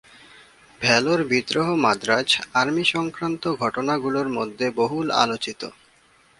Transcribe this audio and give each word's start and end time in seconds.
ভেলোর 0.81 1.19
বিদ্রোহ 1.23 1.67
মাদ্রাজ 1.75 2.29
আর্মি 2.53 2.83
সংক্রান্ত 2.85 3.43
ঘটনাগুলোর 3.61 4.27
মধ্যে 4.29 4.65
বহুল 4.71 5.07
আলোচিত। 5.23 5.61